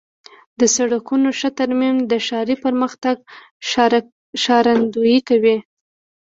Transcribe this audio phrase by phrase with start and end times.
[0.59, 3.15] د سړکونو ښه ترمیم د ښاري پرمختګ
[4.41, 5.57] ښکارندویي کوي.